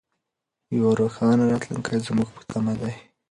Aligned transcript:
یو 0.77 0.87
روښانه 0.99 1.43
راتلونکی 1.51 1.97
زموږ 2.07 2.27
په 2.35 2.41
تمه 2.49 2.73
دی. 2.81 2.93